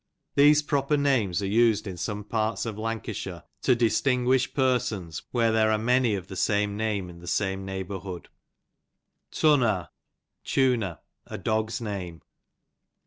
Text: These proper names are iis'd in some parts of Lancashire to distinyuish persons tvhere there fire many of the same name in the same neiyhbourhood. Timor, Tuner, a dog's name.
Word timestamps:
These 0.33 0.63
proper 0.63 0.97
names 0.97 1.43
are 1.43 1.45
iis'd 1.45 1.85
in 1.85 1.95
some 1.95 2.23
parts 2.23 2.65
of 2.65 2.75
Lancashire 2.79 3.43
to 3.61 3.75
distinyuish 3.75 4.51
persons 4.55 5.21
tvhere 5.31 5.51
there 5.53 5.69
fire 5.69 5.77
many 5.77 6.15
of 6.15 6.25
the 6.25 6.35
same 6.35 6.75
name 6.75 7.07
in 7.07 7.19
the 7.19 7.27
same 7.27 7.67
neiyhbourhood. 7.67 8.25
Timor, 9.29 9.89
Tuner, 10.43 10.97
a 11.27 11.37
dog's 11.37 11.79
name. 11.79 12.23